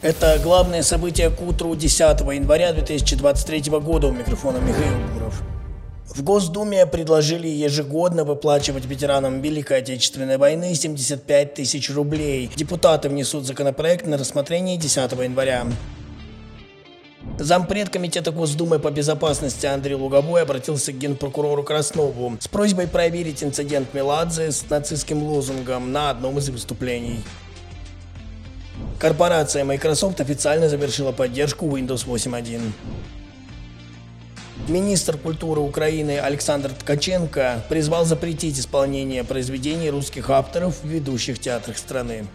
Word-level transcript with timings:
Это 0.00 0.38
главное 0.40 0.82
событие 0.82 1.28
к 1.28 1.42
утру 1.42 1.74
10 1.74 2.20
января 2.20 2.72
2023 2.72 3.62
года. 3.80 4.06
У 4.06 4.12
микрофона 4.12 4.58
Михаил 4.58 4.94
Буров. 5.12 5.42
В 6.06 6.22
Госдуме 6.22 6.86
предложили 6.86 7.48
ежегодно 7.48 8.22
выплачивать 8.22 8.86
ветеранам 8.86 9.40
Великой 9.40 9.78
Отечественной 9.78 10.36
войны 10.36 10.72
75 10.76 11.54
тысяч 11.54 11.90
рублей. 11.90 12.48
Депутаты 12.54 13.08
внесут 13.08 13.44
законопроект 13.44 14.06
на 14.06 14.16
рассмотрение 14.16 14.76
10 14.76 15.12
января. 15.12 15.66
Зампред 17.36 17.88
Комитета 17.90 18.30
Госдумы 18.30 18.78
по 18.78 18.92
безопасности 18.92 19.66
Андрей 19.66 19.96
Луговой 19.96 20.42
обратился 20.42 20.92
к 20.92 20.98
генпрокурору 20.98 21.64
Краснову 21.64 22.36
с 22.38 22.46
просьбой 22.46 22.86
проверить 22.86 23.42
инцидент 23.42 23.92
Меладзе 23.94 24.52
с 24.52 24.70
нацистским 24.70 25.24
лозунгом 25.24 25.90
на 25.90 26.10
одном 26.10 26.38
из 26.38 26.48
выступлений. 26.50 27.20
Корпорация 28.98 29.64
Microsoft 29.64 30.20
официально 30.20 30.68
завершила 30.68 31.12
поддержку 31.12 31.66
Windows 31.66 32.04
8.1. 32.04 32.72
Министр 34.66 35.16
культуры 35.16 35.60
Украины 35.60 36.18
Александр 36.18 36.72
Ткаченко 36.72 37.64
призвал 37.68 38.04
запретить 38.04 38.58
исполнение 38.58 39.22
произведений 39.22 39.90
русских 39.90 40.30
авторов 40.30 40.82
в 40.82 40.88
ведущих 40.88 41.38
театрах 41.38 41.78
страны. 41.78 42.26